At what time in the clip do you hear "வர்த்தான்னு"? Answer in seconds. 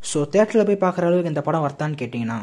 1.64-2.00